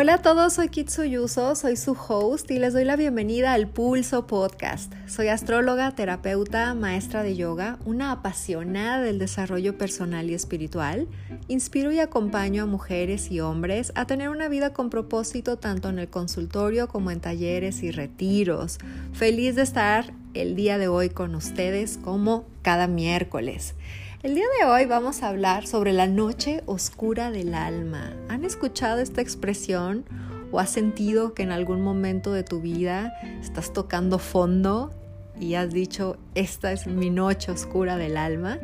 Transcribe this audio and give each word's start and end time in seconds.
Hola 0.00 0.14
a 0.14 0.22
todos, 0.22 0.52
soy 0.52 0.70
Yuso, 1.10 1.56
soy 1.56 1.74
su 1.74 1.90
host 1.90 2.48
y 2.52 2.60
les 2.60 2.72
doy 2.72 2.84
la 2.84 2.94
bienvenida 2.94 3.52
al 3.52 3.66
Pulso 3.66 4.28
Podcast. 4.28 4.92
Soy 5.08 5.26
astróloga, 5.26 5.90
terapeuta, 5.96 6.72
maestra 6.74 7.24
de 7.24 7.34
yoga, 7.34 7.80
una 7.84 8.12
apasionada 8.12 9.02
del 9.02 9.18
desarrollo 9.18 9.76
personal 9.76 10.30
y 10.30 10.34
espiritual. 10.34 11.08
Inspiro 11.48 11.90
y 11.90 11.98
acompaño 11.98 12.62
a 12.62 12.66
mujeres 12.66 13.32
y 13.32 13.40
hombres 13.40 13.90
a 13.96 14.06
tener 14.06 14.28
una 14.28 14.46
vida 14.46 14.72
con 14.72 14.88
propósito 14.88 15.58
tanto 15.58 15.88
en 15.88 15.98
el 15.98 16.08
consultorio 16.08 16.86
como 16.86 17.10
en 17.10 17.18
talleres 17.18 17.82
y 17.82 17.90
retiros. 17.90 18.78
Feliz 19.12 19.56
de 19.56 19.62
estar 19.62 20.12
el 20.32 20.54
día 20.54 20.78
de 20.78 20.86
hoy 20.86 21.08
con 21.08 21.34
ustedes 21.34 21.98
como 21.98 22.46
cada 22.62 22.86
miércoles. 22.86 23.74
El 24.20 24.34
día 24.34 24.46
de 24.58 24.66
hoy 24.66 24.84
vamos 24.84 25.22
a 25.22 25.28
hablar 25.28 25.68
sobre 25.68 25.92
la 25.92 26.08
noche 26.08 26.64
oscura 26.66 27.30
del 27.30 27.54
alma. 27.54 28.16
¿Han 28.28 28.44
escuchado 28.44 28.98
esta 28.98 29.20
expresión 29.20 30.04
o 30.50 30.58
has 30.58 30.70
sentido 30.70 31.34
que 31.34 31.44
en 31.44 31.52
algún 31.52 31.82
momento 31.82 32.32
de 32.32 32.42
tu 32.42 32.60
vida 32.60 33.12
estás 33.40 33.72
tocando 33.72 34.18
fondo 34.18 34.90
y 35.38 35.54
has 35.54 35.72
dicho, 35.72 36.16
esta 36.34 36.72
es 36.72 36.88
mi 36.88 37.10
noche 37.10 37.52
oscura 37.52 37.96
del 37.96 38.16
alma? 38.16 38.58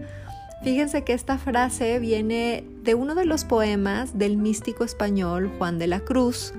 Fíjense 0.65 1.05
que 1.05 1.13
esta 1.13 1.39
frase 1.39 2.01
viene 2.01 2.65
de 2.83 2.97
uno 2.97 3.15
de 3.15 3.25
los 3.25 3.45
poemas 3.45 4.19
del 4.19 4.37
místico 4.37 4.83
español 4.83 5.53
Juan 5.57 5.79
de 5.79 5.87
la 5.87 6.01
Cruz. 6.01 6.53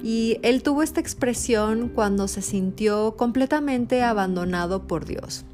Y 0.00 0.38
él 0.42 0.62
tuvo 0.62 0.84
esta 0.84 1.00
expresión 1.00 1.88
cuando 1.88 2.28
se 2.28 2.40
sintió 2.40 3.16
completamente 3.16 4.04
abandonado 4.04 4.86
por 4.86 5.06
Dios. 5.06 5.44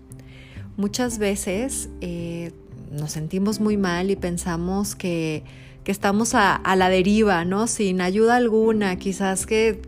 Muchas 0.79 1.19
veces 1.19 1.89
eh, 2.01 2.53
nos 2.93 3.11
sentimos 3.11 3.59
muy 3.59 3.77
mal 3.77 4.13
y 4.13 4.17
pensamos 4.17 4.95
que, 4.95 5.43
estamos 5.85 6.35
a, 6.35 6.55
a, 6.55 6.77
la 6.77 6.89
deriva, 6.91 7.47
¿no? 7.47 7.67
Sin 7.67 8.03
ayuda 8.03 8.37
alguna, 8.37 8.97
quizás 8.97 9.47
que 9.47 9.81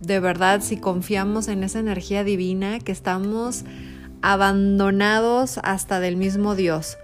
de 0.00 0.20
verdad 0.20 0.60
si 0.60 0.76
confiamos 0.76 1.46
en 1.48 1.62
esa 1.62 1.78
energía 1.78 2.22
divina, 2.22 2.80
que 2.80 2.92
estamos 2.92 3.64
abandonados 4.22 5.58
hasta 5.62 6.00
del 6.00 6.16
mismo 6.16 6.54
Dios. 6.54 6.98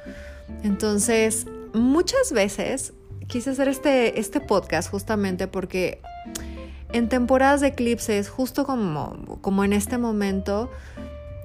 Entonces, 0.63 1.47
muchas 1.73 2.33
veces 2.33 2.93
quise 3.29 3.51
hacer 3.51 3.69
este, 3.69 4.21
este 4.21 4.41
podcast 4.41 4.91
justamente 4.91 5.47
porque 5.47 6.03
en 6.93 7.09
temporadas 7.09 7.63
de 7.63 7.69
eclipses, 7.69 8.29
justo 8.29 8.67
como, 8.67 9.39
como 9.41 9.65
en 9.65 9.73
este 9.73 9.97
momento, 9.97 10.71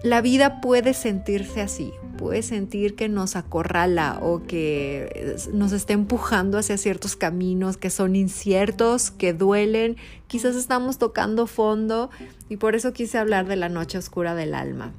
la 0.09 0.21
vida 0.21 0.61
puede 0.61 0.93
sentirse 0.93 1.61
así, 1.61 1.91
puede 2.17 2.41
sentir 2.41 2.95
que 2.95 3.09
nos 3.09 3.35
acorrala 3.35 4.19
o 4.21 4.43
que 4.43 5.35
nos 5.53 5.71
está 5.71 5.93
empujando 5.93 6.57
hacia 6.57 6.77
ciertos 6.77 7.15
caminos 7.15 7.77
que 7.77 7.89
son 7.89 8.15
inciertos, 8.15 9.11
que 9.11 9.33
duelen, 9.33 9.97
quizás 10.27 10.55
estamos 10.55 10.97
tocando 10.97 11.47
fondo 11.47 12.09
y 12.49 12.57
por 12.57 12.75
eso 12.75 12.93
quise 12.93 13.17
hablar 13.17 13.47
de 13.47 13.55
la 13.55 13.69
noche 13.69 13.97
oscura 13.97 14.35
del 14.35 14.53
alma. 14.53 14.93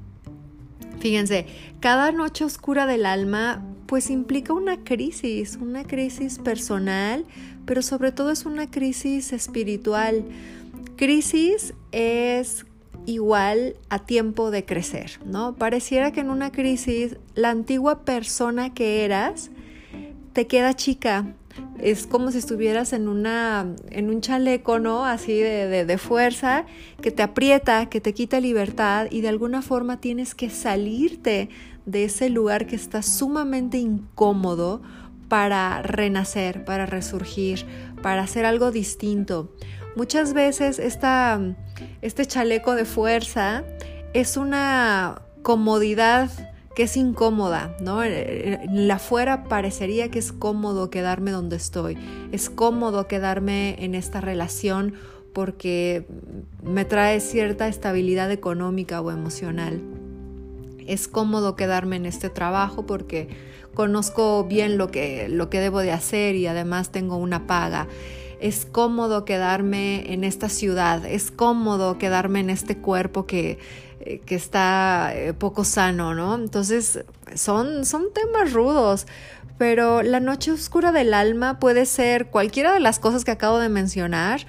Fíjense, 1.00 1.46
cada 1.80 2.10
noche 2.12 2.44
oscura 2.44 2.86
del 2.86 3.06
alma 3.06 3.64
pues 3.86 4.10
implica 4.10 4.52
una 4.52 4.84
crisis, 4.84 5.58
una 5.60 5.84
crisis 5.84 6.38
personal, 6.38 7.24
pero 7.64 7.82
sobre 7.82 8.12
todo 8.12 8.30
es 8.30 8.44
una 8.44 8.70
crisis 8.70 9.32
espiritual. 9.32 10.24
Crisis 10.96 11.72
es 11.92 12.66
igual 13.08 13.74
a 13.88 14.00
tiempo 14.00 14.50
de 14.50 14.66
crecer, 14.66 15.18
¿no? 15.24 15.54
Pareciera 15.54 16.12
que 16.12 16.20
en 16.20 16.28
una 16.28 16.52
crisis 16.52 17.16
la 17.34 17.48
antigua 17.48 18.04
persona 18.04 18.74
que 18.74 19.02
eras 19.06 19.50
te 20.34 20.46
queda 20.46 20.74
chica. 20.74 21.34
Es 21.80 22.06
como 22.06 22.30
si 22.30 22.38
estuvieras 22.38 22.92
en, 22.92 23.08
una, 23.08 23.74
en 23.91 24.10
un 24.10 24.20
chaleco, 24.20 24.78
¿no? 24.78 25.06
Así 25.06 25.32
de, 25.41 25.86
de 25.86 25.98
fuerza, 25.98 26.66
que 27.00 27.10
te 27.10 27.22
aprieta, 27.22 27.86
que 27.86 28.02
te 28.02 28.12
quita 28.12 28.41
libertad 28.41 29.06
y 29.10 29.22
de 29.22 29.28
alguna 29.28 29.62
forma 29.62 30.00
tienes 30.00 30.34
que 30.34 30.50
salirte 30.50 31.48
de 31.86 32.04
ese 32.04 32.28
lugar 32.28 32.66
que 32.66 32.76
está 32.76 33.00
sumamente 33.00 33.78
incómodo 33.78 34.82
para 35.28 35.80
renacer, 35.80 36.64
para 36.66 36.84
resurgir, 36.84 37.64
para 38.02 38.22
hacer 38.22 38.44
algo 38.44 38.70
distinto. 38.70 39.50
Muchas 39.98 40.32
veces 40.32 40.78
este 40.78 42.26
chaleco 42.26 42.76
de 42.76 42.84
fuerza 42.84 43.64
es 44.12 44.36
una 44.36 45.22
comodidad 45.42 46.31
que 46.76 46.84
es 46.84 46.97
incómoda, 46.97 47.76
¿no? 47.81 48.03
La 48.04 49.00
fuera 49.00 49.42
parecería 49.42 50.09
que 50.09 50.20
es 50.20 50.31
cómodo 50.31 50.88
quedarme 50.88 51.32
donde 51.32 51.56
estoy, 51.56 51.98
es 52.31 52.48
cómodo 52.48 53.09
quedarme 53.09 53.75
en 53.84 53.97
esta 53.97 54.20
relación 54.20 54.94
porque 55.34 56.06
me 56.62 56.84
trae 56.84 57.19
cierta 57.19 57.66
estabilidad 57.66 58.30
económica 58.30 59.00
o 59.00 59.10
emocional. 59.10 59.80
Es 60.86 61.09
cómodo 61.09 61.56
quedarme 61.56 61.97
en 61.97 62.06
este 62.06 62.30
trabajo 62.30 62.86
porque 62.86 63.30
conozco 63.75 64.44
bien 64.44 64.78
lo 64.78 64.92
que, 64.92 65.28
lo 65.28 65.50
que 65.50 65.59
debo 65.59 65.80
de 65.80 65.91
hacer 65.91 66.36
y 66.36 66.47
además 66.47 66.92
tengo 66.92 67.16
una 67.16 67.48
paga 67.48 67.88
es 68.41 68.66
cómodo 68.66 69.25
quedarme 69.25 70.12
en 70.12 70.25
esta 70.25 70.49
ciudad, 70.49 71.04
es 71.04 71.31
cómodo 71.31 71.99
quedarme 71.99 72.41
en 72.41 72.50
este 72.50 72.76
cuerpo 72.76 73.26
que, 73.26 73.59
eh, 74.00 74.21
que 74.25 74.34
está 74.34 75.12
eh, 75.15 75.32
poco 75.34 75.65
sano, 75.65 76.15
¿no? 76.15 76.37
Entonces 76.37 77.04
son, 77.34 77.84
son 77.84 78.06
temas 78.12 78.53
rudos, 78.53 79.06
pero 79.59 80.03
la 80.03 80.21
noche 80.21 80.53
oscura 80.53 80.93
del 80.93 81.15
alma 81.15 81.59
puede 81.59 81.84
ser 81.84 82.28
cualquiera 82.28 82.72
de 82.72 82.81
las 82.81 82.98
cosas 82.98 83.25
que 83.25 83.32
acabo 83.32 83.59
de 83.59 83.69
mencionar, 83.69 84.47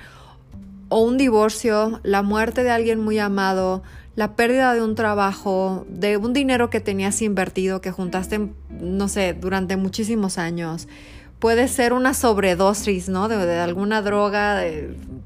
o 0.90 1.02
un 1.02 1.18
divorcio, 1.18 2.00
la 2.04 2.24
muerte 2.24 2.64
de 2.64 2.72
alguien 2.72 3.00
muy 3.00 3.20
amado, 3.20 3.84
la 4.16 4.36
pérdida 4.36 4.74
de 4.74 4.82
un 4.82 4.96
trabajo, 4.96 5.86
de 5.88 6.18
un 6.18 6.34
dinero 6.34 6.70
que 6.70 6.82
tenías 6.82 7.22
invertido, 7.22 7.80
que 7.80 7.92
juntaste, 7.92 8.50
no 8.70 9.08
sé, 9.08 9.34
durante 9.34 9.78
muchísimos 9.78 10.38
años 10.38 10.88
puede 11.40 11.68
ser 11.68 11.94
una 11.94 12.14
sobredosis, 12.14 13.10
¿no? 13.10 13.28
De, 13.28 13.60
alguna 13.60 14.02
droga, 14.02 14.62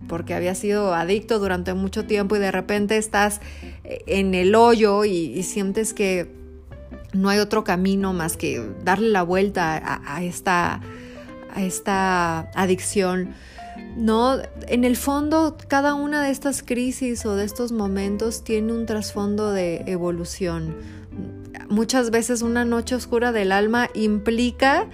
porque 0.07 0.33
había 0.33 0.55
sido 0.55 0.93
adicto 0.93 1.39
durante 1.39 1.73
mucho 1.73 2.05
tiempo 2.05 2.35
y 2.35 2.39
de 2.39 2.51
repente 2.51 2.97
estás 2.97 3.41
eh, 3.83 4.03
en 4.05 4.35
el 4.35 4.55
hoyo 4.55 5.05
y, 5.05 5.41
sientes 5.43 5.93
que 5.93 6.31
no 7.13 7.29
hay 7.29 7.39
otro 7.39 7.63
camino 7.63 8.13
más 8.13 8.37
que 8.37 8.63
darle 8.83 9.09
la 9.09 9.23
vuelta 9.23 9.99
a, 10.05 10.23
esta, 10.23 10.81
a 11.53 11.63
esta 11.63 12.51
adicción. 12.55 13.33
No, 13.95 14.39
en 14.67 14.83
el 14.83 14.95
fondo, 14.95 15.57
cada 15.67 15.93
una 15.93 16.23
de 16.23 16.31
estas 16.31 16.63
crisis 16.63 17.25
o 17.25 17.35
de 17.35 17.45
estos 17.45 17.71
momentos 17.71 18.43
tiene 18.43 18.73
un 18.73 18.85
trasfondo 18.87 19.51
de 19.51 19.83
evolución. 19.85 20.75
Muchas 21.69 22.09
veces 22.09 22.41
una 22.41 22.65
noche 22.65 22.95
oscura 22.95 23.31
del 23.31 23.51
alma 23.51 23.89
implica 23.93 24.87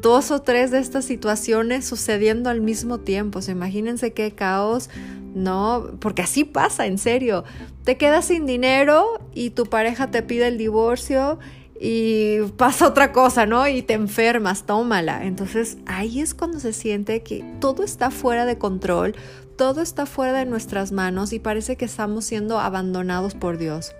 dos 0.00 0.30
o 0.30 0.40
tres 0.42 0.70
de 0.70 0.78
estas 0.78 1.04
situaciones 1.04 1.86
sucediendo 1.86 2.50
al 2.50 2.60
mismo 2.60 2.98
tiempo. 2.98 3.40
imagínense 3.48 4.12
qué 4.12 4.32
caos, 4.32 4.90
¿no? 5.34 5.92
Porque 6.00 6.22
así 6.22 6.44
pasa, 6.44 6.86
en 6.86 6.98
serio. 6.98 7.44
Te 7.84 7.96
quedas 7.96 8.26
sin 8.26 8.46
dinero 8.46 9.20
y 9.34 9.50
tu 9.50 9.66
pareja 9.66 10.10
te 10.10 10.22
pide 10.22 10.48
el 10.48 10.58
divorcio 10.58 11.38
y 11.80 12.40
pasa 12.56 12.88
otra 12.88 13.12
cosa, 13.12 13.46
¿no? 13.46 13.66
Y 13.68 13.82
te 13.82 13.94
enfermas, 13.94 14.64
tómala. 14.66 15.24
Entonces 15.24 15.78
ahí 15.86 16.20
es 16.20 16.34
cuando 16.34 16.60
se 16.60 16.72
siente 16.72 17.22
que 17.22 17.44
todo 17.60 17.84
está 17.84 18.10
fuera 18.10 18.46
de 18.46 18.58
control, 18.58 19.14
todo 19.56 19.80
está 19.80 20.06
fuera 20.06 20.32
de 20.32 20.46
nuestras 20.46 20.92
manos 20.92 21.32
y 21.32 21.38
parece 21.38 21.76
que 21.76 21.84
estamos 21.84 22.24
siendo 22.24 22.58
abandonados 22.58 23.34
por 23.34 23.58
Dios. 23.58 23.92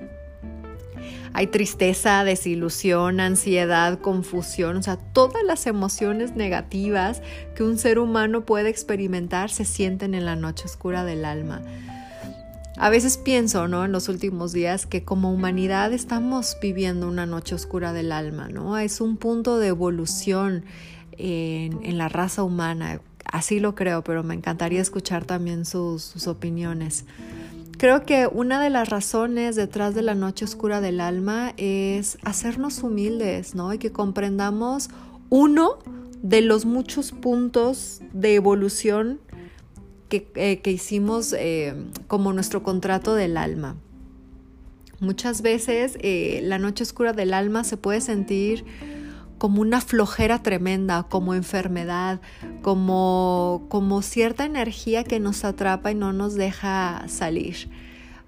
Hay 1.32 1.49
tristeza, 1.49 2.25
desilusión, 2.25 3.20
ansiedad, 3.20 4.00
confusión, 4.00 4.76
o 4.76 4.82
sea, 4.82 4.96
todas 4.96 5.43
las 5.44 5.66
emociones 5.66 6.34
negativas 6.37 7.22
que 7.55 7.62
un 7.62 7.78
ser 7.78 7.99
humano 7.99 8.44
puede 8.44 8.69
experimentar 8.69 9.50
se 9.50 9.64
sienten 9.64 10.14
en 10.14 10.25
la 10.25 10.37
noche 10.37 10.64
oscura 10.66 11.05
del 11.05 11.25
alma. 11.25 11.62
A 12.81 12.90
veces 12.90 13.19
pienso, 13.19 13.66
¿no? 13.66 13.84
En 13.84 13.90
los 13.90 14.08
últimos 14.08 14.52
días 14.52 14.87
que 14.87 15.02
como 15.02 15.32
humanidad 15.32 15.93
estamos 15.93 16.56
viviendo 16.62 17.08
una 17.08 17.26
noche 17.26 17.56
oscura 17.56 17.93
del 17.93 18.12
alma, 18.12 18.49
¿no? 18.49 18.78
Es 18.78 19.00
un 19.00 19.16
punto 19.16 19.58
de 19.58 19.66
evolución 19.66 20.64
en, 21.12 21.99
la 21.99 22.08
raza 22.08 22.44
humana. 22.44 23.00
Así 23.25 23.58
lo 23.58 23.75
creo, 23.75 24.05
pero 24.05 24.22
me 24.22 24.34
encantaría 24.34 24.81
escuchar 24.81 25.25
también 25.25 25.64
sus, 25.64 26.05
sus 26.05 26.28
opiniones. 26.28 27.05
Creo 27.79 28.05
que 28.05 28.27
una 28.27 28.61
de 28.61 28.71
las 28.71 28.89
razones 28.89 29.55
detrás 29.55 29.95
de 29.95 30.03
la 30.03 30.17
noche 30.17 30.45
oscura 30.45 30.81
del 30.81 31.01
alma 31.01 31.55
es 31.57 32.19
hacernos 32.25 32.83
humildes, 32.83 33.55
¿no? 33.55 33.73
Y 33.73 33.79
que 33.79 33.93
comprendamos 33.93 34.91
uno 35.31 35.79
de 36.21 36.41
los 36.41 36.65
muchos 36.65 37.13
puntos 37.13 38.01
de 38.13 38.35
evolución 38.35 39.21
que, 40.09 40.29
eh, 40.35 40.61
hicimos 40.65 41.33
eh, 41.39 41.73
como 42.09 42.33
nuestro 42.33 42.65
contrato 42.65 43.15
del 43.15 43.37
alma. 43.37 43.77
Muchas 44.99 45.43
veces 45.43 45.99
eh, 46.01 46.41
la 46.43 46.59
noche 46.59 46.83
oscura 46.83 47.13
del 47.13 47.33
alma 47.33 47.63
se 47.63 47.77
puede 47.77 48.01
sentir 48.01 48.65
como 49.38 49.62
una 49.62 49.81
flojera 49.81 50.43
tremenda, 50.43 51.05
como 51.08 51.35
enfermedad, 51.35 52.20
como, 52.62 53.64
como 53.69 54.02
cierta 54.02 54.44
energía 54.44 55.05
que 55.05 55.20
nos 55.20 55.44
atrapa 55.44 55.93
y 55.93 55.94
no 55.94 56.12
nos 56.12 56.35
deja 56.35 57.05
salir. 57.06 57.70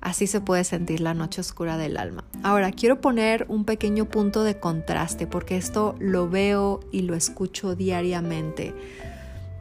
Así 0.00 0.26
se 0.26 0.40
puede 0.40 0.64
sentir 0.64 1.00
la 1.00 1.12
noche 1.12 1.42
oscura 1.42 1.76
del 1.76 1.98
alma. 1.98 2.24
Ahora, 2.42 2.70
quiero 2.70 3.02
poner 3.02 3.44
un 3.48 3.64
pequeño 3.66 4.06
punto 4.06 4.44
de 4.44 4.58
contraste 4.58 5.26
porque 5.26 5.58
esto 5.58 5.94
lo 5.98 6.30
veo 6.30 6.80
y 6.90 7.02
lo 7.02 7.14
escucho 7.14 7.74
diariamente. 7.74 8.72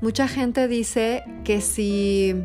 Mucha 0.01 0.29
gente 0.29 0.69
dice 0.69 1.23
que 1.43 1.59
si, 1.59 2.41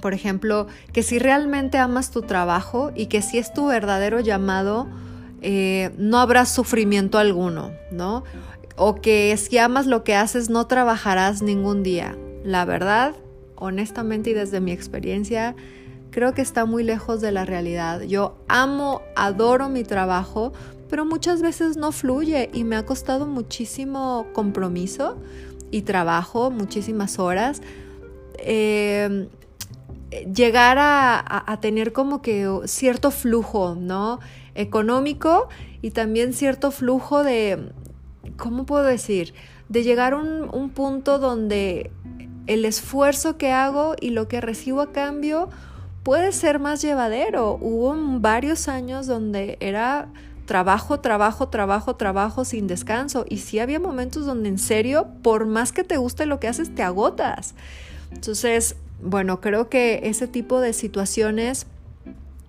por 0.00 0.14
ejemplo, 0.14 0.68
que 0.94 1.02
si 1.02 1.18
realmente 1.18 1.76
amas 1.76 2.10
tu 2.10 2.22
trabajo 2.22 2.92
y 2.94 3.06
que 3.06 3.20
si 3.20 3.36
es 3.36 3.52
tu 3.52 3.66
verdadero 3.66 4.20
llamado, 4.20 4.86
eh, 5.46 5.90
no 5.98 6.20
habrá 6.20 6.46
sufrimiento 6.46 7.18
alguno, 7.18 7.70
¿no? 7.90 8.24
O 8.76 8.94
que 8.94 9.36
si 9.36 9.58
amas 9.58 9.86
lo 9.86 10.02
que 10.02 10.14
haces, 10.14 10.48
no 10.48 10.66
trabajarás 10.66 11.42
ningún 11.42 11.82
día. 11.82 12.16
La 12.44 12.64
verdad, 12.64 13.14
honestamente 13.56 14.30
y 14.30 14.32
desde 14.32 14.62
mi 14.62 14.72
experiencia, 14.72 15.54
creo 16.10 16.32
que 16.32 16.40
está 16.40 16.64
muy 16.64 16.82
lejos 16.82 17.20
de 17.20 17.30
la 17.30 17.44
realidad. 17.44 18.00
Yo 18.00 18.38
amo, 18.48 19.02
adoro 19.16 19.68
mi 19.68 19.84
trabajo, 19.84 20.54
pero 20.88 21.04
muchas 21.04 21.42
veces 21.42 21.76
no 21.76 21.92
fluye 21.92 22.48
y 22.54 22.64
me 22.64 22.76
ha 22.76 22.86
costado 22.86 23.26
muchísimo 23.26 24.26
compromiso 24.32 25.18
y 25.70 25.82
trabajo, 25.82 26.50
muchísimas 26.50 27.18
horas. 27.18 27.60
Eh, 28.38 29.28
llegar 30.34 30.78
a, 30.80 31.58
tener 31.60 31.92
como 31.92 32.22
que 32.22 32.48
cierto 32.66 33.10
flujo, 33.10 33.76
¿no? 33.78 34.20
económico 34.54 35.48
y 35.82 35.90
también 35.90 36.32
cierto 36.32 36.70
flujo 36.70 37.24
de, 37.24 37.72
¿cómo 38.36 38.66
puedo 38.66 38.84
decir? 38.84 39.34
De 39.68 39.82
llegar 39.82 40.12
a 40.12 40.16
un, 40.16 40.48
un 40.52 40.70
punto 40.70 41.18
donde 41.18 41.90
el 42.46 42.64
esfuerzo 42.64 43.36
que 43.36 43.52
hago 43.52 43.96
y 44.00 44.10
lo 44.10 44.28
que 44.28 44.40
recibo 44.40 44.80
a 44.80 44.92
cambio 44.92 45.48
puede 46.02 46.32
ser 46.32 46.58
más 46.60 46.82
llevadero. 46.82 47.58
Hubo 47.60 47.94
varios 48.20 48.68
años 48.68 49.06
donde 49.06 49.56
era 49.60 50.08
trabajo, 50.46 51.00
trabajo, 51.00 51.48
trabajo, 51.48 51.96
trabajo 51.96 52.44
sin 52.44 52.66
descanso. 52.66 53.24
Y 53.28 53.38
sí 53.38 53.58
había 53.58 53.80
momentos 53.80 54.26
donde 54.26 54.50
en 54.50 54.58
serio, 54.58 55.08
por 55.22 55.46
más 55.46 55.72
que 55.72 55.84
te 55.84 55.96
guste 55.96 56.26
lo 56.26 56.38
que 56.40 56.48
haces, 56.48 56.74
te 56.74 56.82
agotas. 56.82 57.54
Entonces, 58.12 58.76
bueno, 59.02 59.40
creo 59.40 59.68
que 59.68 60.00
ese 60.04 60.28
tipo 60.28 60.60
de 60.60 60.72
situaciones 60.72 61.66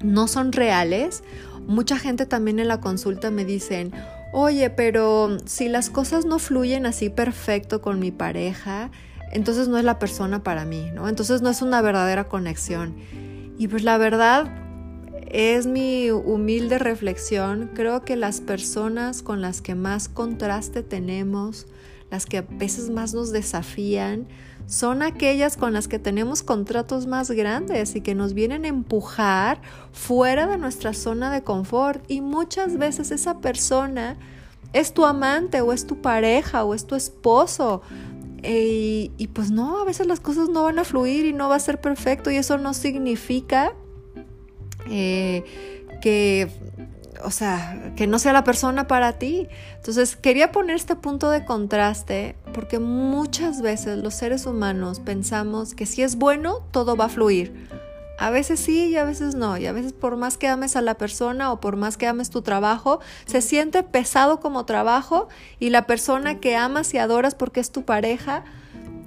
no 0.02 0.28
son 0.28 0.52
reales 0.52 1.24
Mucha 1.68 1.98
gente 1.98 2.26
también 2.26 2.60
en 2.60 2.68
la 2.68 2.80
consulta 2.80 3.32
me 3.32 3.44
dicen, 3.44 3.92
oye, 4.32 4.70
pero 4.70 5.38
si 5.46 5.68
las 5.68 5.90
cosas 5.90 6.26
no 6.26 6.38
fluyen 6.38 6.86
así 6.86 7.10
perfecto 7.10 7.82
con 7.82 8.00
mi 8.00 8.12
pareja, 8.12 8.92
entonces 9.32 9.68
no 9.68 9.78
es 9.80 9.84
la 9.84 9.98
persona 9.98 10.44
para 10.44 10.64
mí, 10.64 10.92
¿no? 10.94 11.10
Entonces 11.10 11.42
no 11.42 11.50
es 11.50 11.64
una 11.64 11.82
verdadera 11.82 12.26
conexión. 12.26 12.96
Y 13.58 13.68
pues 13.68 13.84
la 13.84 13.98
verdad 13.98 14.54
es 15.32 15.66
mi 15.66 16.12
humilde 16.12 16.78
reflexión. 16.78 17.72
Creo 17.74 18.06
que 18.06 18.16
las 18.16 18.42
personas 18.42 19.24
con 19.24 19.42
las 19.42 19.62
que 19.62 19.74
más 19.74 20.08
contraste 20.08 20.84
tenemos, 20.84 21.66
las 22.12 22.26
que 22.26 22.40
a 22.40 22.42
veces 22.42 22.90
más 22.90 23.14
nos 23.14 23.32
desafían, 23.32 24.28
son 24.68 25.04
aquellas 25.04 25.58
con 25.58 25.74
las 25.74 25.88
que 25.88 26.00
tenemos 26.00 26.42
contratos 26.42 27.06
más 27.08 27.30
grandes 27.32 27.96
y 27.96 28.02
que 28.02 28.16
nos 28.16 28.34
vienen 28.34 28.66
a 28.66 28.70
empujar 28.70 29.62
fuera 29.92 30.48
de 30.48 30.58
nuestra 30.58 30.94
zona 30.94 31.32
de 31.32 31.44
confort. 31.44 32.04
Y 32.08 32.22
muchas 32.22 32.78
veces 32.78 33.12
esa 33.12 33.40
persona 33.40 34.18
es 34.74 34.94
tu 34.94 35.06
amante 35.06 35.62
o 35.62 35.72
es 35.72 35.86
tu 35.86 36.02
pareja 36.02 36.64
o 36.64 36.74
es 36.74 36.86
tu 36.88 36.96
esposo. 36.96 37.82
Y, 38.48 39.30
pues 39.34 39.50
no, 39.50 39.80
a 39.80 39.86
veces 39.86 40.06
las 40.06 40.20
cosas 40.20 40.50
no 40.50 40.64
van 40.64 40.78
a 40.78 40.84
fluir 40.84 41.26
y 41.26 41.34
no 41.34 41.50
va 41.50 41.56
a 41.56 41.60
ser 41.60 41.82
perfecto 41.82 42.30
y 42.30 42.38
eso 42.38 42.60
no 42.60 42.76
significa 42.76 43.74
eh, 44.88 45.44
que 46.02 46.50
o 47.26 47.32
sea, 47.32 47.94
que 47.96 48.08
no 48.08 48.20
sea 48.20 48.34
la 48.34 48.44
persona 48.44 48.88
para 48.88 49.14
ti. 49.14 49.48
Entonces, 49.78 50.16
quería 50.16 50.52
poner 50.52 50.76
este 50.76 50.96
punto 50.96 51.30
de 51.30 51.44
contraste 51.44 52.36
porque 52.54 52.80
muchas 52.80 53.62
veces 53.62 53.98
los 53.98 54.14
seres 54.14 54.46
humanos 54.46 55.00
pensamos 55.00 55.76
que 55.76 55.86
si 55.86 56.04
es 56.04 56.16
bueno, 56.16 56.60
todo 56.72 56.96
va 56.96 57.06
a 57.06 57.10
fluir. 57.10 57.68
A 58.18 58.30
veces 58.30 58.60
sí 58.60 58.88
y 58.88 58.96
a 58.96 59.04
veces 59.04 59.36
no. 59.36 59.58
Y 59.58 59.66
a 59.66 59.74
veces 59.74 59.92
por 59.92 60.16
más 60.16 60.38
que 60.38 60.48
ames 60.48 60.76
a 60.76 60.82
la 60.82 60.96
persona 60.96 61.52
o 61.52 61.60
por 61.60 61.76
más 61.76 61.98
que 61.98 62.08
ames 62.08 62.30
tu 62.30 62.42
trabajo, 62.42 63.00
se 63.26 63.42
siente 63.42 63.84
pesado 63.84 64.40
como 64.40 64.66
trabajo 64.66 65.28
y 65.60 65.70
la 65.70 65.86
persona 65.86 66.40
que 66.40 66.56
amas 66.56 66.94
y 66.94 66.98
adoras 66.98 67.36
porque 67.36 67.60
es 67.60 67.72
tu 67.72 67.84
pareja, 67.84 68.46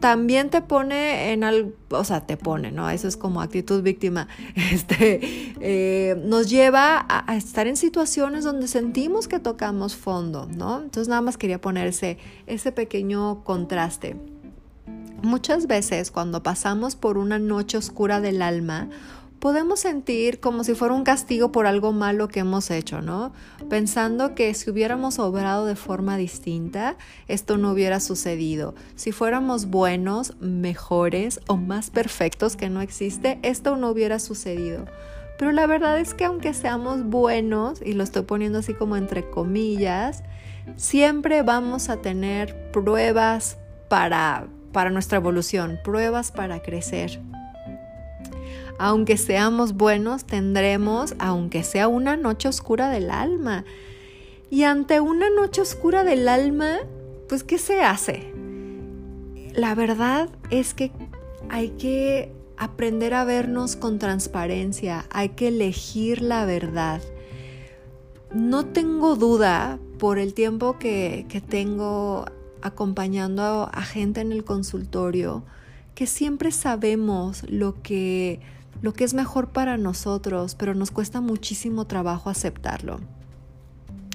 también 0.00 0.50
te 0.50 0.60
pone 0.62 1.32
en 1.32 1.44
algo, 1.44 1.72
o 1.90 2.04
sea, 2.04 2.26
te 2.26 2.36
pone, 2.36 2.70
¿no? 2.70 2.88
Eso 2.90 3.08
es 3.08 3.16
como 3.16 3.40
actitud 3.40 3.82
víctima. 3.82 4.28
Este, 4.72 5.20
eh, 5.60 6.20
nos 6.24 6.50
lleva 6.50 7.04
a, 7.08 7.36
estar 7.36 7.66
en 7.66 7.76
situaciones 7.76 8.44
donde 8.44 8.68
sentimos 8.68 9.28
que 9.28 9.38
tocamos 9.38 9.96
fondo, 9.96 10.46
¿no? 10.46 10.82
Entonces 10.82 11.08
nada 11.08 11.22
más 11.22 11.36
quería 11.36 11.60
ponerse 11.60 12.18
ese 12.46 12.70
pequeño 12.70 13.44
contraste. 13.44 14.16
Muchas 15.22 15.66
veces 15.66 16.10
cuando 16.10 16.42
pasamos 16.42 16.96
por 16.96 17.18
una 17.18 17.38
noche 17.38 17.76
oscura 17.76 18.20
del 18.20 18.42
alma 18.42 18.88
podemos 19.38 19.80
sentir 19.80 20.40
como 20.40 20.64
si 20.64 20.74
fuera 20.74 20.94
un 20.94 21.04
castigo 21.04 21.52
por 21.52 21.66
algo 21.66 21.92
malo 21.92 22.28
que 22.28 22.40
hemos 22.40 22.70
hecho, 22.70 23.02
¿no? 23.02 23.32
Pensando 23.68 24.34
que 24.34 24.52
si 24.54 24.70
hubiéramos 24.70 25.18
obrado 25.18 25.66
de 25.66 25.76
forma 25.76 26.16
distinta, 26.16 26.96
esto 27.28 27.56
no 27.56 27.72
hubiera 27.72 28.00
sucedido. 28.00 28.74
Si 28.96 29.12
fuéramos 29.12 29.66
buenos, 29.66 30.36
mejores 30.40 31.40
o 31.46 31.56
más 31.56 31.90
perfectos 31.90 32.56
que 32.56 32.68
no 32.68 32.80
existe, 32.80 33.38
esto 33.42 33.76
no 33.76 33.90
hubiera 33.90 34.18
sucedido. 34.18 34.86
Pero 35.38 35.52
la 35.52 35.66
verdad 35.66 36.00
es 36.00 36.14
que 36.14 36.24
aunque 36.24 36.52
seamos 36.52 37.04
buenos, 37.04 37.80
y 37.84 37.92
lo 37.92 38.02
estoy 38.02 38.22
poniendo 38.22 38.58
así 38.58 38.74
como 38.74 38.96
entre 38.96 39.30
comillas, 39.30 40.24
siempre 40.76 41.42
vamos 41.42 41.90
a 41.90 41.98
tener 41.98 42.72
pruebas 42.72 43.56
para, 43.88 44.48
para 44.72 44.90
nuestra 44.90 45.18
evolución, 45.18 45.78
pruebas 45.84 46.32
para 46.32 46.60
crecer 46.60 47.20
aunque 48.78 49.16
seamos 49.16 49.74
buenos, 49.74 50.24
tendremos, 50.24 51.14
aunque 51.18 51.64
sea 51.64 51.88
una 51.88 52.16
noche 52.16 52.48
oscura 52.48 52.90
del 52.90 53.10
alma. 53.10 53.64
Y 54.50 54.62
ante 54.62 55.00
una 55.00 55.28
noche 55.30 55.60
oscura 55.60 56.04
del 56.04 56.28
alma, 56.28 56.78
pues 57.28 57.42
¿qué 57.42 57.58
se 57.58 57.82
hace? 57.82 58.32
La 59.52 59.74
verdad 59.74 60.30
es 60.50 60.74
que 60.74 60.92
hay 61.50 61.70
que 61.70 62.32
aprender 62.56 63.14
a 63.14 63.24
vernos 63.24 63.76
con 63.76 63.98
transparencia, 63.98 65.06
hay 65.10 65.30
que 65.30 65.48
elegir 65.48 66.22
la 66.22 66.44
verdad. 66.44 67.02
No 68.32 68.64
tengo 68.66 69.16
duda 69.16 69.78
por 69.98 70.18
el 70.18 70.34
tiempo 70.34 70.78
que, 70.78 71.26
que 71.28 71.40
tengo 71.40 72.26
acompañando 72.62 73.68
a 73.72 73.82
gente 73.82 74.20
en 74.20 74.30
el 74.32 74.44
consultorio, 74.44 75.42
que 75.94 76.06
siempre 76.06 76.52
sabemos 76.52 77.42
lo 77.48 77.82
que 77.82 78.40
lo 78.82 78.92
que 78.92 79.04
es 79.04 79.14
mejor 79.14 79.48
para 79.50 79.76
nosotros, 79.76 80.54
pero 80.54 80.74
nos 80.74 80.90
cuesta 80.90 81.20
muchísimo 81.20 81.86
trabajo 81.86 82.30
aceptarlo. 82.30 83.00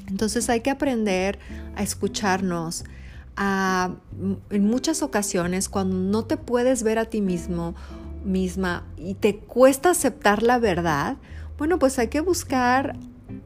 Entonces 0.07 0.49
hay 0.49 0.61
que 0.61 0.69
aprender 0.69 1.39
a 1.75 1.83
escucharnos. 1.83 2.83
en 3.37 4.65
muchas 4.65 5.01
ocasiones, 5.01 5.69
cuando 5.69 5.95
no 5.95 6.25
te 6.25 6.37
puedes 6.37 6.83
ver 6.83 6.99
a 6.99 7.05
ti 7.05 7.21
mismo, 7.21 7.73
misma, 8.23 8.85
y 8.95 9.15
te 9.15 9.37
cuesta 9.37 9.89
aceptar 9.89 10.43
la 10.43 10.59
verdad, 10.59 11.17
bueno, 11.57 11.79
pues 11.79 11.97
hay 11.99 12.09
que 12.09 12.21
buscar 12.21 12.95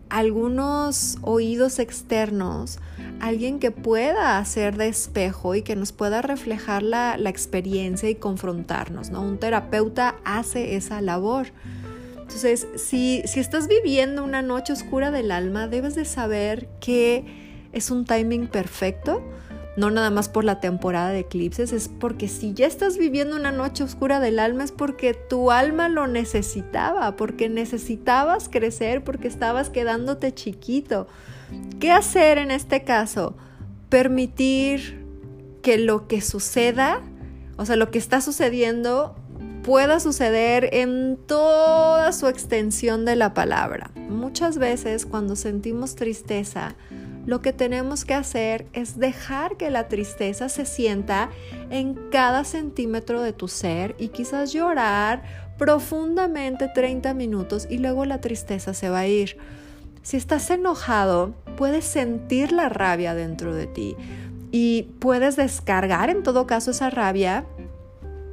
algunos 0.10 1.18
oídos 1.22 1.80
externos, 1.80 2.80
alguien 3.20 3.60
que 3.60 3.72
pueda 3.72 4.38
hacer 4.38 4.78
de 4.78 4.88
espejo 4.88 5.56
y 5.56 5.62
que 5.62 5.76
nos 5.76 5.92
pueda 5.92 6.22
reflejar 6.22 6.84
la, 6.84 7.16
experiencia 7.26 8.10
y 8.10 8.16
confrontarnos, 8.16 9.10
¿no? 9.10 9.22
Un 9.22 9.38
terapeuta 9.38 10.16
hace 10.24 10.76
esa 10.76 11.02
labor. 11.02 11.48
Entonces, 12.18 12.68
si, 12.76 13.22
si 13.26 13.40
estás 13.40 13.68
viviendo 13.68 14.24
una 14.24 14.42
noche 14.42 14.74
oscura 14.74 15.12
del 15.12 15.32
alma, 15.32 15.68
debes 15.68 15.96
de 15.96 16.06
saber 16.06 16.68
que 16.80 17.26
es 17.72 17.92
un 17.92 18.06
timing 18.06 18.48
perfecto 18.48 19.22
no 19.78 19.92
nada 19.92 20.10
más 20.10 20.28
por 20.28 20.44
la 20.44 20.60
temporada 20.60 21.12
de 21.12 21.20
eclipses, 21.20 21.72
es 21.72 21.88
porque 21.88 22.28
si 22.28 22.54
ya 22.54 22.66
estás 22.66 22.98
viviendo 22.98 23.36
una 23.36 23.52
noche 23.52 23.84
oscura 23.84 24.20
del 24.20 24.40
alma 24.40 24.64
es 24.64 24.72
porque 24.72 25.14
tu 25.14 25.52
alma 25.52 25.88
lo 25.88 26.08
necesitaba, 26.08 27.16
porque 27.16 27.48
necesitabas 27.48 28.50
crecer, 28.50 29.04
porque 29.04 29.28
estabas 29.28 29.70
quedándote 29.70 30.34
chiquito. 30.34 31.08
¿Qué 31.80 31.92
hacer 31.92 32.38
en 32.38 32.52
este 32.52 32.84
caso? 32.84 33.36
Permitir 33.90 35.06
que 35.62 35.78
lo 35.78 36.08
que 36.08 36.22
suceda, 36.22 37.02
o 37.58 37.66
sea, 37.66 37.76
lo 37.76 37.92
que 37.92 38.00
está 38.00 38.22
sucediendo, 38.22 39.16
pueda 39.64 40.00
suceder 40.00 40.70
en 40.72 41.18
toda 41.28 42.14
su 42.14 42.28
extensión 42.28 43.04
de 43.04 43.18
la 43.18 43.34
palabra. 43.34 43.92
Muchas 44.10 44.58
veces 44.58 45.06
cuando 45.06 45.36
sentimos 45.36 45.96
tristeza, 45.96 46.76
lo 47.26 47.42
que 47.42 47.52
tenemos 47.52 48.06
que 48.06 48.14
hacer 48.14 48.68
es 48.72 48.98
dejar 48.98 49.58
que 49.58 49.70
la 49.70 49.90
tristeza 49.90 50.48
se 50.48 50.66
sienta 50.66 51.30
en 51.70 51.96
cada 52.10 52.46
centímetro 52.46 53.22
de 53.22 53.34
tu 53.34 53.50
ser 53.50 53.96
y 54.00 54.08
quizás 54.08 54.54
llorar 54.54 55.24
profundamente 55.58 56.70
30 56.74 57.14
minutos 57.14 57.68
y 57.70 57.80
luego 57.80 58.06
la 58.06 58.22
tristeza 58.22 58.74
se 58.74 58.90
va 58.90 59.00
a 59.00 59.08
ir. 59.08 59.38
Si 60.04 60.16
estás 60.16 60.50
enojado, 60.50 61.34
puedes 61.58 61.84
sentir 61.84 62.54
la 62.54 62.70
rabia 62.70 63.14
dentro 63.14 63.54
de 63.54 63.68
ti 63.68 63.98
y 64.52 64.84
puedes 65.00 65.36
descargar 65.36 66.10
en 66.10 66.24
todo 66.24 66.48
caso 66.48 66.72
esa 66.72 66.90
rabia 66.90 67.46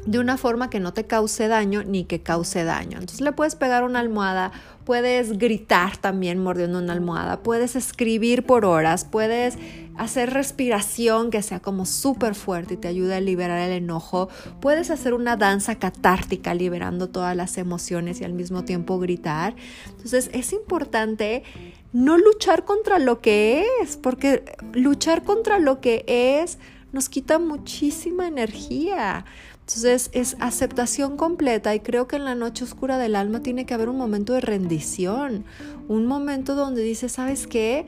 de 0.07 0.19
una 0.19 0.37
forma 0.37 0.69
que 0.69 0.81
no 0.81 0.93
te 0.93 1.07
cause 1.07 1.49
daño 1.49 1.83
ni 1.83 2.05
que 2.05 2.23
cause 2.23 2.63
daño. 2.65 2.99
Entonces 2.99 3.23
le 3.23 3.33
puedes 3.33 3.57
pegar 3.57 3.85
una 3.85 4.01
almohada, 4.01 4.53
puedes 4.85 5.39
gritar 5.39 5.97
también 5.97 6.39
mordiendo 6.39 6.79
una 6.79 6.93
almohada, 6.93 7.43
puedes 7.43 7.75
escribir 7.75 8.45
por 8.45 8.67
horas, 8.67 9.07
puedes 9.07 9.57
hacer 9.97 10.31
respiración 10.31 11.31
que 11.31 11.41
sea 11.41 11.61
como 11.61 11.87
súper 11.87 12.35
fuerte 12.35 12.75
y 12.75 12.77
te 12.77 12.89
ayude 12.89 13.15
a 13.15 13.21
liberar 13.21 13.59
el 13.61 13.73
enojo, 13.73 14.29
puedes 14.61 14.91
hacer 14.91 15.15
una 15.15 15.37
danza 15.37 15.77
catártica 15.77 16.53
liberando 16.53 17.09
todas 17.09 17.35
las 17.35 17.57
emociones 17.57 18.21
y 18.21 18.25
al 18.25 18.35
mismo 18.35 18.65
tiempo 18.65 18.99
gritar. 18.99 19.55
Entonces 19.89 20.29
es 20.35 20.53
importante 20.53 21.45
no 21.95 22.19
luchar 22.19 22.65
contra 22.65 22.99
lo 22.99 23.21
que 23.21 23.65
es, 23.81 23.97
porque 23.97 24.45
luchar 24.73 25.23
contra 25.23 25.61
lo 25.61 25.81
que 25.81 26.05
es 26.09 26.59
nos 26.93 27.09
quita 27.09 27.39
muchísima 27.39 28.27
energía. 28.27 29.25
Entonces 29.61 30.11
es 30.13 30.37
aceptación 30.41 31.17
completa 31.17 31.73
y 31.73 31.81
creo 31.81 32.09
que 32.09 32.17
en 32.17 32.25
la 32.25 32.35
noche 32.35 32.65
oscura 32.65 32.99
del 32.99 33.15
alma 33.15 33.41
tiene 33.41 33.65
que 33.65 33.75
haber 33.75 33.89
un 33.89 33.97
momento 33.97 34.33
de 34.33 34.41
rendición, 34.41 35.45
un 35.87 36.07
momento 36.07 36.57
donde 36.57 36.83
dices, 36.83 37.13
¿sabes 37.13 37.47
qué? 37.47 37.87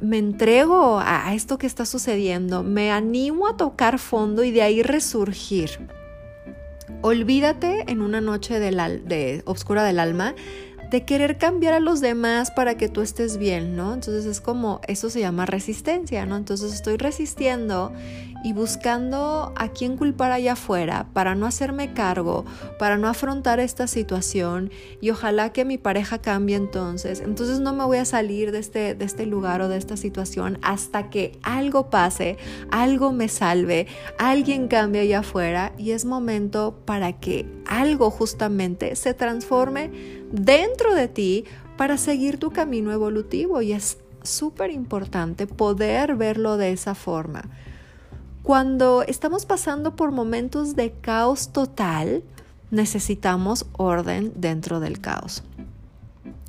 Me 0.00 0.18
entrego 0.18 0.98
a 1.00 1.32
esto 1.32 1.58
que 1.58 1.68
está 1.68 1.86
sucediendo, 1.86 2.64
me 2.64 2.90
animo 2.90 3.46
a 3.46 3.56
tocar 3.56 4.00
fondo 4.00 4.42
y 4.42 4.50
de 4.50 4.62
ahí 4.62 4.82
resurgir. 4.82 5.70
Olvídate 7.02 7.84
en 7.86 8.02
una 8.02 8.20
noche 8.20 8.58
de, 8.58 8.72
de 8.72 9.42
oscura 9.46 9.84
del 9.84 10.00
alma 10.00 10.34
de 10.92 11.04
querer 11.06 11.38
cambiar 11.38 11.72
a 11.72 11.80
los 11.80 12.02
demás 12.02 12.50
para 12.50 12.76
que 12.76 12.90
tú 12.90 13.00
estés 13.00 13.38
bien, 13.38 13.74
¿no? 13.76 13.94
Entonces 13.94 14.26
es 14.26 14.42
como, 14.42 14.82
eso 14.86 15.08
se 15.08 15.20
llama 15.20 15.46
resistencia, 15.46 16.26
¿no? 16.26 16.36
Entonces 16.36 16.74
estoy 16.74 16.98
resistiendo 16.98 17.92
y 18.42 18.52
buscando 18.52 19.52
a 19.56 19.68
quién 19.68 19.96
culpar 19.96 20.32
allá 20.32 20.52
afuera 20.52 21.06
para 21.12 21.34
no 21.34 21.46
hacerme 21.46 21.94
cargo, 21.94 22.44
para 22.78 22.96
no 22.96 23.08
afrontar 23.08 23.60
esta 23.60 23.86
situación 23.86 24.70
y 25.00 25.10
ojalá 25.10 25.52
que 25.52 25.64
mi 25.64 25.78
pareja 25.78 26.18
cambie 26.18 26.56
entonces. 26.56 27.20
Entonces 27.20 27.60
no 27.60 27.72
me 27.72 27.84
voy 27.84 27.98
a 27.98 28.04
salir 28.04 28.52
de 28.52 28.58
este, 28.58 28.94
de 28.94 29.04
este 29.04 29.26
lugar 29.26 29.60
o 29.60 29.68
de 29.68 29.76
esta 29.76 29.96
situación 29.96 30.58
hasta 30.62 31.10
que 31.10 31.38
algo 31.42 31.90
pase, 31.90 32.36
algo 32.70 33.12
me 33.12 33.28
salve, 33.28 33.86
alguien 34.18 34.68
cambie 34.68 35.02
allá 35.02 35.20
afuera 35.20 35.72
y 35.78 35.92
es 35.92 36.04
momento 36.04 36.82
para 36.84 37.20
que 37.20 37.46
algo 37.66 38.10
justamente 38.10 38.96
se 38.96 39.14
transforme 39.14 39.90
dentro 40.32 40.94
de 40.94 41.08
ti 41.08 41.44
para 41.76 41.96
seguir 41.96 42.38
tu 42.38 42.50
camino 42.50 42.92
evolutivo 42.92 43.62
y 43.62 43.72
es 43.72 43.98
súper 44.22 44.70
importante 44.70 45.46
poder 45.46 46.16
verlo 46.16 46.56
de 46.56 46.72
esa 46.72 46.94
forma. 46.94 47.42
Cuando 48.42 49.02
estamos 49.02 49.46
pasando 49.46 49.94
por 49.94 50.10
momentos 50.10 50.74
de 50.74 50.90
caos 50.90 51.50
total, 51.52 52.24
necesitamos 52.72 53.66
orden 53.72 54.32
dentro 54.34 54.80
del 54.80 55.00
caos. 55.00 55.44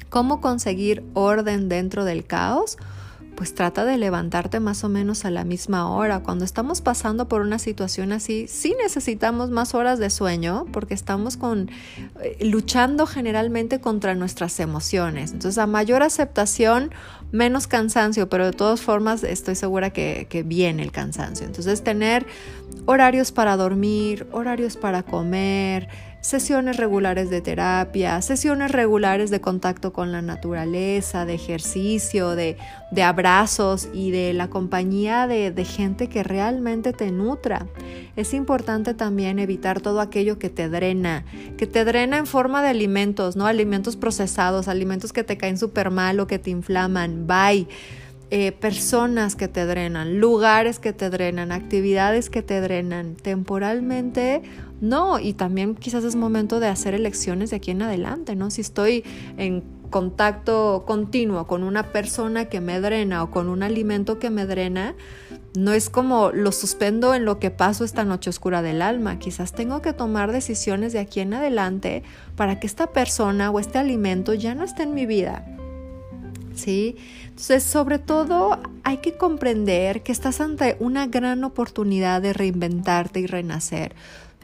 ¿Cómo 0.09 0.41
conseguir 0.41 1.03
orden 1.13 1.69
dentro 1.69 2.03
del 2.03 2.25
caos? 2.25 2.77
Pues 3.43 3.55
trata 3.55 3.83
de 3.83 3.97
levantarte 3.97 4.61
más 4.61 4.85
o 4.85 4.87
menos 4.87 5.25
a 5.25 5.29
la 5.29 5.43
misma 5.43 5.89
hora. 5.93 6.21
Cuando 6.21 6.45
estamos 6.45 6.79
pasando 6.79 7.27
por 7.27 7.41
una 7.41 7.59
situación 7.59 8.13
así, 8.13 8.47
sí 8.47 8.73
necesitamos 8.81 9.49
más 9.49 9.75
horas 9.75 9.99
de 9.99 10.09
sueño 10.09 10.65
porque 10.71 10.93
estamos 10.93 11.35
con, 11.35 11.69
eh, 12.21 12.37
luchando 12.39 13.05
generalmente 13.05 13.81
contra 13.81 14.15
nuestras 14.15 14.61
emociones. 14.61 15.33
Entonces, 15.33 15.57
a 15.57 15.67
mayor 15.67 16.03
aceptación, 16.03 16.91
menos 17.33 17.67
cansancio, 17.67 18.29
pero 18.29 18.45
de 18.45 18.53
todas 18.53 18.79
formas 18.79 19.25
estoy 19.25 19.55
segura 19.55 19.89
que, 19.89 20.25
que 20.29 20.43
viene 20.43 20.81
el 20.81 20.93
cansancio. 20.93 21.45
Entonces, 21.45 21.83
tener 21.83 22.25
horarios 22.85 23.33
para 23.33 23.57
dormir, 23.57 24.25
horarios 24.31 24.77
para 24.77 25.03
comer, 25.03 25.89
sesiones 26.23 26.77
regulares 26.77 27.29
de 27.29 27.41
terapia, 27.41 28.21
sesiones 28.21 28.71
regulares 28.71 29.29
de 29.29 29.41
contacto 29.41 29.91
con 29.91 30.13
la 30.13 30.21
naturaleza, 30.21 31.25
de 31.25 31.33
ejercicio, 31.33 32.35
de, 32.35 32.55
abrazos 33.03 33.89
y 33.93 34.11
de 34.11 34.33
la 34.33 34.49
compañía 34.49 35.27
de, 35.27 35.51
de, 35.51 35.65
gente 35.65 36.07
que 36.07 36.23
realmente 36.23 36.93
te 36.93 37.11
nutra. 37.11 37.67
Es 38.15 38.33
importante 38.33 38.93
también 38.93 39.37
evitar 39.37 39.81
todo 39.81 39.99
aquello 39.99 40.39
que 40.39 40.49
te 40.49 40.69
drena, 40.69 41.25
que 41.57 41.67
te 41.67 41.83
drena 41.83 42.17
en 42.17 42.25
forma 42.25 42.61
de 42.61 42.69
alimentos, 42.69 43.35
¿no? 43.35 43.45
Alimentos 43.45 43.97
procesados, 43.97 44.69
alimentos 44.69 45.11
que 45.11 45.25
te 45.25 45.37
caen 45.37 45.57
súper 45.57 45.91
mal 45.91 46.21
o 46.21 46.27
que 46.27 46.39
te 46.39 46.51
inflaman. 46.51 47.27
Bye. 47.27 47.67
Eh, 48.35 48.51
personas 48.51 49.35
que 49.35 49.47
te 49.47 49.63
drenan, 49.63 50.19
lugares 50.19 50.79
que 50.79 50.91
te 50.91 51.11
drenan, 51.11 51.51
actividades 51.51 52.31
que 52.31 52.41
te 52.41 52.61
drenan 52.61 53.13
temporalmente, 53.13 54.41
no, 54.81 55.19
y 55.19 55.33
también 55.33 55.75
quizás 55.75 56.03
es 56.03 56.15
momento 56.15 56.59
de 56.59 56.65
hacer 56.65 56.95
elecciones 56.95 57.51
de 57.51 57.57
aquí 57.57 57.69
en 57.69 57.83
adelante, 57.83 58.35
¿no? 58.35 58.49
Si 58.49 58.61
estoy 58.61 59.03
en 59.37 59.61
contacto 59.91 60.83
continuo 60.87 61.45
con 61.45 61.61
una 61.61 61.91
persona 61.91 62.45
que 62.45 62.59
me 62.59 62.79
drena 62.79 63.21
o 63.21 63.29
con 63.29 63.49
un 63.49 63.61
alimento 63.61 64.17
que 64.17 64.31
me 64.31 64.47
drena, 64.47 64.95
no 65.55 65.71
es 65.71 65.91
como 65.91 66.31
lo 66.31 66.51
suspendo 66.51 67.13
en 67.13 67.25
lo 67.25 67.37
que 67.37 67.51
paso 67.51 67.85
esta 67.85 68.03
noche 68.03 68.31
oscura 68.31 68.63
del 68.63 68.81
alma. 68.81 69.19
Quizás 69.19 69.53
tengo 69.53 69.83
que 69.83 69.93
tomar 69.93 70.31
decisiones 70.31 70.91
de 70.91 70.97
aquí 70.97 71.19
en 71.19 71.35
adelante 71.35 72.01
para 72.35 72.59
que 72.59 72.65
esta 72.65 72.87
persona 72.87 73.51
o 73.51 73.59
este 73.59 73.77
alimento 73.77 74.33
ya 74.33 74.55
no 74.55 74.63
esté 74.63 74.81
en 74.81 74.95
mi 74.95 75.05
vida. 75.05 75.45
¿Sí? 76.55 76.97
Entonces, 77.33 77.63
sobre 77.63 77.97
todo, 77.97 78.59
hay 78.83 78.97
que 78.97 79.17
comprender 79.17 80.03
que 80.03 80.11
estás 80.11 80.39
ante 80.39 80.77
una 80.79 81.07
gran 81.07 81.43
oportunidad 81.43 82.21
de 82.21 82.31
reinventarte 82.31 83.21
y 83.21 83.25
renacer. 83.25 83.95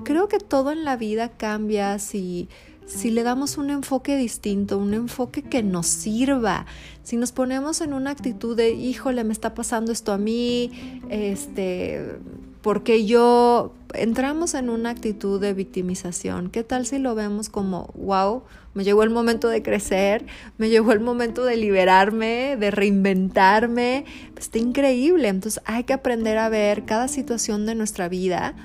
Creo 0.03 0.27
que 0.27 0.39
todo 0.39 0.71
en 0.71 0.85
la 0.85 0.97
vida 0.97 1.29
cambia 1.29 1.99
si, 1.99 2.49
si 2.87 3.11
le 3.11 3.21
damos 3.21 3.59
un 3.59 3.69
enfoque 3.69 4.17
distinto, 4.17 4.79
un 4.79 4.95
enfoque 4.95 5.43
que 5.43 5.61
nos 5.61 5.85
sirva. 5.85 6.65
Si 7.03 7.15
nos 7.15 7.31
ponemos 7.31 7.81
en 7.81 7.93
una 7.93 8.09
actitud 8.09 8.57
de, 8.57 8.71
híjole, 8.71 9.23
me 9.23 9.33
está 9.33 9.53
pasando 9.53 9.91
esto 9.91 10.11
a 10.11 10.17
mí, 10.17 11.01
este, 11.09 12.17
porque 12.63 13.05
yo 13.05 13.75
entramos 13.93 14.53
en 14.53 14.69
una 14.69 14.89
actitud 14.89 15.39
de 15.39 15.53
victimización. 15.53 16.49
¿Qué 16.49 16.63
tal 16.63 16.85
si 16.85 16.99
lo 16.99 17.15
vemos 17.15 17.49
como, 17.49 17.91
wow, 17.95 18.43
me 18.73 18.83
llegó 18.83 19.03
el 19.03 19.09
momento 19.09 19.47
de 19.47 19.63
crecer, 19.63 20.25
me 20.57 20.69
llegó 20.69 20.91
el 20.91 20.99
momento 20.99 21.43
de 21.45 21.57
liberarme, 21.57 22.57
de 22.59 22.71
reinventarme? 22.71 24.05
Está 24.37 24.57
increíble. 24.57 25.27
Entonces 25.27 25.61
hay 25.65 25.83
que 25.83 25.93
aprender 25.93 26.37
a 26.37 26.49
ver 26.49 26.85
cada 26.85 27.07
situación 27.07 27.65
de 27.65 27.75
nuestra 27.75 28.09
vida 28.09 28.55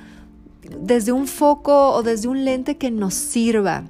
desde 0.80 1.12
un 1.12 1.26
foco 1.26 1.90
o 1.90 2.02
desde 2.02 2.28
un 2.28 2.44
lente 2.44 2.76
que 2.76 2.90
nos 2.90 3.14
sirva. 3.14 3.84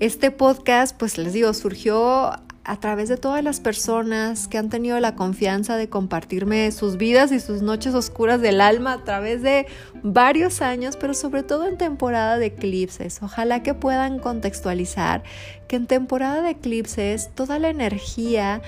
Este 0.00 0.30
podcast, 0.30 0.96
pues 0.96 1.18
les 1.18 1.32
digo, 1.32 1.52
surgió 1.52 2.32
a 2.64 2.78
través 2.78 3.08
de 3.08 3.16
todas 3.16 3.42
las 3.42 3.60
personas 3.60 4.46
que 4.46 4.58
han 4.58 4.68
tenido 4.68 4.98
la 5.00 5.16
confianza 5.16 5.76
de 5.76 5.88
compartirme 5.88 6.70
sus 6.70 6.96
vidas 6.96 7.32
y 7.32 7.40
sus 7.40 7.62
noches 7.62 7.94
oscuras 7.94 8.40
del 8.40 8.60
alma 8.60 8.94
a 8.94 9.04
través 9.04 9.42
de 9.42 9.66
varios 10.02 10.62
años, 10.62 10.96
pero 10.96 11.14
sobre 11.14 11.42
todo 11.42 11.66
en 11.66 11.76
temporada 11.76 12.38
de 12.38 12.46
eclipses. 12.46 13.22
Ojalá 13.22 13.62
que 13.62 13.74
puedan 13.74 14.18
contextualizar 14.18 15.22
que 15.66 15.76
en 15.76 15.86
temporada 15.86 16.42
de 16.42 16.50
eclipses 16.50 17.30
toda 17.34 17.58
la 17.58 17.68
energía 17.68 18.62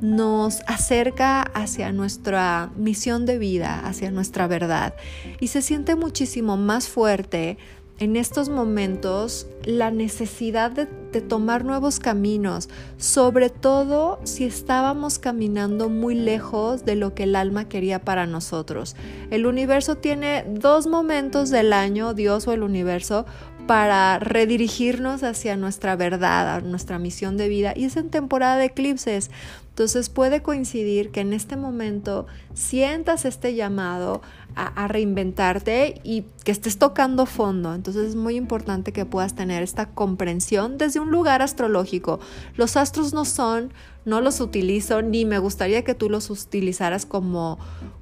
nos 0.00 0.62
acerca 0.66 1.42
hacia 1.42 1.92
nuestra 1.92 2.70
misión 2.76 3.26
de 3.26 3.38
vida, 3.38 3.80
hacia 3.84 4.10
nuestra 4.10 4.46
verdad 4.46 4.94
y 5.40 5.48
se 5.48 5.60
siente 5.60 5.94
muchísimo 5.94 6.56
más 6.56 6.88
fuerte 6.88 7.58
en 7.98 8.16
estos 8.16 8.48
momentos 8.48 9.46
la 9.64 9.90
necesidad 9.90 10.70
de, 10.70 10.88
tomar 11.20 11.64
nuevos 11.64 11.98
caminos, 11.98 12.68
sobre 12.96 13.50
todo 13.50 14.20
si 14.22 14.44
estábamos 14.44 15.18
caminando 15.18 15.88
muy 15.88 16.14
lejos 16.14 16.84
de 16.84 16.94
lo 16.94 17.12
que 17.12 17.24
el 17.24 17.34
alma 17.34 17.68
quería 17.68 18.02
para 18.02 18.28
nosotros. 18.28 18.94
El 19.30 19.46
universo 19.46 19.96
tiene 19.96 20.44
dos 20.48 20.86
momentos 20.86 21.50
del 21.50 21.72
año, 21.72 22.14
Dios 22.14 22.46
o 22.46 22.52
el 22.52 22.62
universo, 22.62 23.26
para 23.66 24.18
redirigirnos 24.18 25.22
hacia 25.22 25.56
nuestra 25.56 25.94
verdad, 25.94 26.56
a 26.56 26.60
nuestra 26.60 26.98
misión 26.98 27.36
de 27.36 27.48
vida. 27.48 27.72
Y 27.76 27.84
es 27.84 27.96
en 27.96 28.10
temporada 28.10 28.56
de 28.56 28.64
eclipses. 28.64 29.30
Entonces 29.68 30.08
puede 30.08 30.42
coincidir 30.42 31.10
que 31.10 31.20
en 31.20 31.32
este 31.32 31.56
momento 31.56 32.26
sientas 32.52 33.24
este 33.24 33.54
llamado 33.54 34.22
a, 34.56 34.88
reinventarte 34.88 36.00
y 36.02 36.24
que 36.44 36.50
estés 36.52 36.78
tocando 36.78 37.26
fondo. 37.26 37.74
Entonces 37.74 38.08
es 38.08 38.16
muy 38.16 38.36
importante 38.36 38.92
que 38.92 39.06
puedas 39.06 39.34
tener 39.34 39.62
esta 39.62 39.86
comprensión 39.86 40.76
un 41.00 41.10
lugar 41.10 41.42
astrológico. 41.42 42.20
Los 42.56 42.76
astros 42.76 43.12
no 43.12 43.24
son, 43.24 43.72
no 44.04 44.20
los 44.20 44.40
utilizo, 44.40 45.02
ni 45.02 45.24
me 45.24 45.38
gustaría 45.38 45.82
que 45.82 45.94
tú 45.94 46.08
los 46.08 46.30
utilizaras 46.30 47.06
como, 47.06 47.58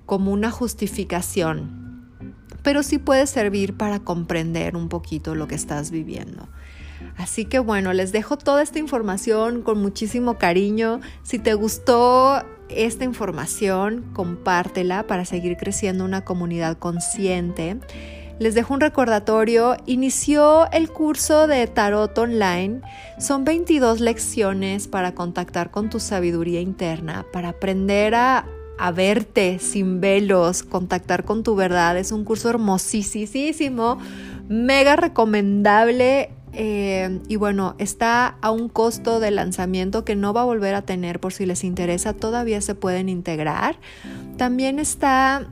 como 0.06 0.32
una 0.32 0.50
justificación 0.50 1.88
pero 2.62 2.82
sí 2.82 2.98
puede 2.98 3.26
servir 3.26 3.78
para 3.78 4.00
comprender 4.00 4.76
un 4.76 4.90
poquito 4.90 5.34
lo 5.34 5.48
que 5.48 5.54
estás 5.54 5.90
viviendo. 5.90 6.48
Así 7.16 7.44
que 7.44 7.58
bueno, 7.58 7.92
les 7.92 8.12
dejo 8.12 8.36
toda 8.36 8.62
esta 8.62 8.78
información 8.78 9.62
con 9.62 9.80
muchísimo 9.80 10.36
cariño. 10.36 11.00
Si 11.22 11.38
te 11.38 11.54
gustó 11.54 12.44
esta 12.68 13.04
información, 13.04 14.10
compártela 14.12 15.06
para 15.06 15.24
seguir 15.24 15.56
creciendo 15.56 16.04
una 16.04 16.24
comunidad 16.24 16.76
consciente. 16.78 17.78
Les 18.38 18.54
dejo 18.54 18.72
un 18.74 18.80
recordatorio, 18.80 19.76
inició 19.86 20.70
el 20.70 20.90
curso 20.90 21.48
de 21.48 21.66
tarot 21.66 22.16
online. 22.16 22.82
Son 23.18 23.44
22 23.44 24.00
lecciones 24.00 24.86
para 24.86 25.12
contactar 25.12 25.72
con 25.72 25.90
tu 25.90 25.98
sabiduría 25.98 26.60
interna, 26.60 27.26
para 27.32 27.48
aprender 27.48 28.14
a 28.14 28.44
verte 28.94 29.58
sin 29.58 30.00
velos, 30.00 30.62
contactar 30.62 31.24
con 31.24 31.42
tu 31.42 31.56
verdad. 31.56 31.98
Es 31.98 32.12
un 32.12 32.24
curso 32.24 32.48
hermosísimo, 32.48 33.98
mega 34.48 34.94
recomendable. 34.94 36.30
Eh, 36.52 37.20
y 37.28 37.36
bueno, 37.36 37.74
está 37.78 38.38
a 38.40 38.52
un 38.52 38.68
costo 38.68 39.18
de 39.18 39.32
lanzamiento 39.32 40.04
que 40.04 40.14
no 40.14 40.32
va 40.32 40.42
a 40.42 40.44
volver 40.44 40.76
a 40.76 40.82
tener 40.82 41.18
por 41.18 41.32
si 41.32 41.44
les 41.44 41.64
interesa, 41.64 42.14
todavía 42.14 42.60
se 42.60 42.76
pueden 42.76 43.08
integrar. 43.08 43.80
También 44.36 44.78
está 44.78 45.48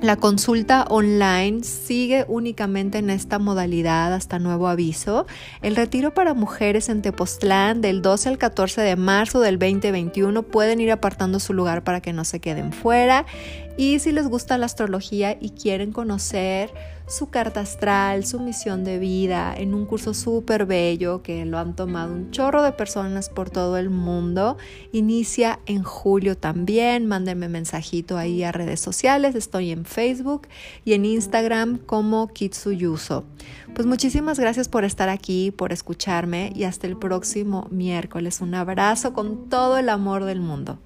la 0.00 0.16
consulta 0.16 0.84
online 0.88 1.62
sigue 1.62 2.24
únicamente 2.28 2.98
en 2.98 3.10
esta 3.10 3.38
modalidad 3.38 4.14
hasta 4.14 4.38
nuevo 4.38 4.68
aviso. 4.68 5.26
El 5.60 5.76
retiro 5.76 6.14
para 6.14 6.32
mujeres 6.32 6.88
en 6.88 7.02
Tepoztlán 7.02 7.80
del 7.80 8.00
12 8.00 8.30
al 8.30 8.38
14 8.38 8.80
de 8.80 8.96
marzo 8.96 9.40
del 9.40 9.58
2021 9.58 10.42
pueden 10.42 10.80
ir 10.80 10.90
apartando 10.90 11.38
su 11.38 11.52
lugar 11.52 11.84
para 11.84 12.00
que 12.00 12.12
no 12.12 12.24
se 12.24 12.40
queden 12.40 12.72
fuera. 12.72 13.26
Y 13.76 13.98
si 13.98 14.12
les 14.12 14.28
gusta 14.28 14.56
la 14.56 14.66
astrología 14.66 15.36
y 15.40 15.50
quieren 15.50 15.90
conocer 15.90 16.72
su 17.06 17.28
carta 17.28 17.60
astral, 17.60 18.24
su 18.24 18.40
misión 18.40 18.84
de 18.84 18.98
vida, 18.98 19.54
en 19.56 19.74
un 19.74 19.84
curso 19.84 20.14
súper 20.14 20.64
bello 20.64 21.22
que 21.22 21.44
lo 21.44 21.58
han 21.58 21.74
tomado 21.74 22.14
un 22.14 22.30
chorro 22.30 22.62
de 22.62 22.72
personas 22.72 23.28
por 23.28 23.50
todo 23.50 23.76
el 23.76 23.90
mundo. 23.90 24.56
Inicia 24.92 25.58
en 25.66 25.82
julio 25.82 26.36
también. 26.36 27.06
Mándenme 27.06 27.48
mensajito 27.48 28.16
ahí 28.16 28.42
a 28.44 28.52
redes 28.52 28.80
sociales. 28.80 29.34
Estoy 29.34 29.72
en 29.72 29.84
Facebook 29.84 30.46
y 30.84 30.92
en 30.92 31.04
Instagram 31.04 31.78
como 31.78 32.28
Kitsuyuso. 32.28 33.24
Pues 33.74 33.86
muchísimas 33.86 34.38
gracias 34.38 34.68
por 34.68 34.84
estar 34.84 35.08
aquí, 35.08 35.50
por 35.50 35.72
escucharme 35.72 36.52
y 36.54 36.62
hasta 36.62 36.86
el 36.86 36.96
próximo 36.96 37.66
miércoles. 37.70 38.40
Un 38.40 38.54
abrazo 38.54 39.12
con 39.12 39.48
todo 39.48 39.78
el 39.78 39.88
amor 39.88 40.24
del 40.24 40.40
mundo. 40.40 40.78